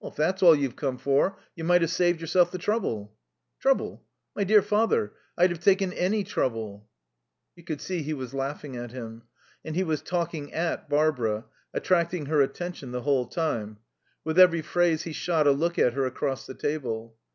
[0.00, 3.14] "If that's all you've come for you might have saved yourself the trouble."
[3.60, 4.06] "Trouble?
[4.34, 6.88] My dear father, I'd have taken any trouble."
[7.56, 9.24] You could see he was laughing at him.
[9.66, 11.44] And he was talking at Barbara,
[11.74, 13.76] attracting her attention the whole time;
[14.24, 17.14] with every phrase he shot a look at her across the table.